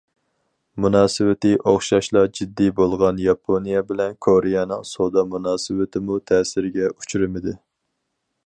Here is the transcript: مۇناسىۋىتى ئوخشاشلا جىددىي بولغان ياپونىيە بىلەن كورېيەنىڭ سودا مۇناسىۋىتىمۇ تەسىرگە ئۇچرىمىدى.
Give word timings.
مۇناسىۋىتى 0.83 1.51
ئوخشاشلا 1.71 2.23
جىددىي 2.39 2.71
بولغان 2.81 3.21
ياپونىيە 3.25 3.83
بىلەن 3.91 4.17
كورېيەنىڭ 4.29 4.89
سودا 4.95 5.27
مۇناسىۋىتىمۇ 5.35 6.21
تەسىرگە 6.33 6.93
ئۇچرىمىدى. 6.95 7.59